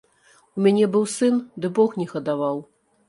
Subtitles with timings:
[0.59, 2.57] У мяне быў сын, ды бог не гадаваў.